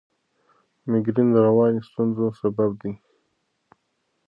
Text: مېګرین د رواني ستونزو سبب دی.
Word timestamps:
مېګرین 0.89 1.27
د 1.33 1.37
رواني 1.47 1.79
ستونزو 1.89 2.25
سبب 2.39 2.71
دی. 2.81 2.93